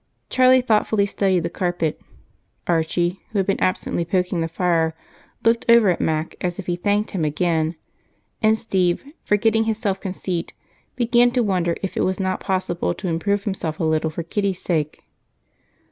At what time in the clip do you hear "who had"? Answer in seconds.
3.29-3.45